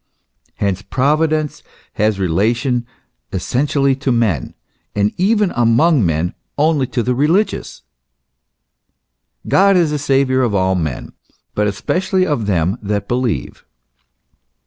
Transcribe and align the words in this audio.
Hence 0.55 0.81
Providence 0.81 1.61
has 1.93 2.19
relation 2.19 2.87
essentially 3.31 3.95
to 3.97 4.11
men, 4.11 4.55
and 4.95 5.13
even 5.15 5.51
among 5.55 6.03
men 6.03 6.33
only 6.57 6.87
to 6.87 7.03
the 7.03 7.13
religious." 7.13 7.83
God 9.47 9.77
is 9.77 9.91
the 9.91 9.99
Saviour 9.99 10.41
of 10.41 10.55
all 10.55 10.73
men, 10.73 11.11
but 11.53 11.67
especially 11.67 12.25
of 12.25 12.47
them 12.47 12.79
that 12.81 13.07
believe." 13.07 13.63